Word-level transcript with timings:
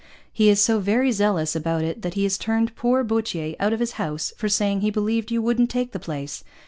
He 0.33 0.49
is 0.49 0.59
so 0.59 0.79
very 0.79 1.11
zealous 1.11 1.55
about 1.55 1.83
it 1.83 2.01
that 2.01 2.15
he 2.15 2.23
has 2.23 2.35
turned 2.39 2.75
poor 2.75 3.03
Boutier 3.03 3.55
out 3.59 3.71
of 3.71 3.79
his 3.79 3.91
house 4.01 4.33
for 4.35 4.49
saying 4.49 4.81
he 4.81 4.89
believed 4.89 5.29
you 5.29 5.43
wouldn't 5.43 5.69
take 5.69 5.91
the 5.91 5.99
Place. 5.99 6.43